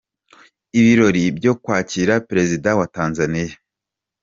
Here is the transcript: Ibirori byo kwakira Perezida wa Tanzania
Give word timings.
Ibirori 0.79 1.23
byo 1.37 1.53
kwakira 1.63 2.13
Perezida 2.29 2.69
wa 2.79 2.87
Tanzania 2.95 3.55